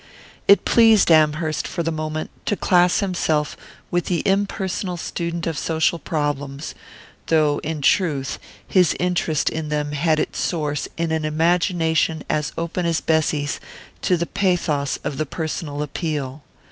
It 0.47 0.65
pleased 0.65 1.11
Amherst 1.11 1.67
for 1.67 1.83
the 1.83 1.91
moment 1.91 2.31
to 2.47 2.55
class 2.55 3.01
himself 3.01 3.55
with 3.91 4.05
the 4.05 4.27
impersonal 4.27 4.97
student 4.97 5.45
of 5.45 5.59
social 5.59 5.99
problems, 5.99 6.73
though 7.27 7.59
in 7.63 7.81
truth 7.83 8.39
his 8.67 8.95
interest 8.99 9.47
in 9.51 9.69
them 9.69 9.91
had 9.91 10.19
its 10.19 10.39
source 10.39 10.87
in 10.97 11.11
an 11.11 11.23
imagination 11.23 12.23
as 12.31 12.51
open 12.57 12.87
as 12.87 12.99
Bessy's 12.99 13.59
to 14.01 14.17
the 14.17 14.25
pathos 14.25 14.97
of 15.03 15.17
the 15.17 15.25
personal 15.27 15.83
appeal. 15.83 16.41